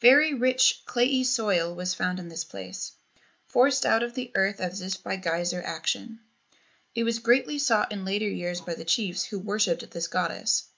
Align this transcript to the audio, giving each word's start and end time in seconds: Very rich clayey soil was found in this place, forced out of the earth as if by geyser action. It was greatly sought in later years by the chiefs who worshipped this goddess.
Very 0.00 0.32
rich 0.32 0.82
clayey 0.86 1.24
soil 1.24 1.74
was 1.74 1.92
found 1.92 2.20
in 2.20 2.28
this 2.28 2.44
place, 2.44 2.92
forced 3.48 3.84
out 3.84 4.04
of 4.04 4.14
the 4.14 4.30
earth 4.36 4.60
as 4.60 4.80
if 4.80 5.02
by 5.02 5.16
geyser 5.16 5.60
action. 5.60 6.20
It 6.94 7.02
was 7.02 7.18
greatly 7.18 7.58
sought 7.58 7.90
in 7.90 8.04
later 8.04 8.28
years 8.28 8.60
by 8.60 8.74
the 8.74 8.84
chiefs 8.84 9.24
who 9.24 9.40
worshipped 9.40 9.90
this 9.90 10.06
goddess. 10.06 10.68